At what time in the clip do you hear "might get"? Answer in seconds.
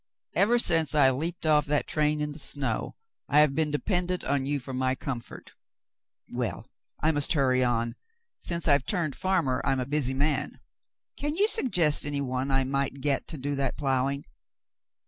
12.63-13.27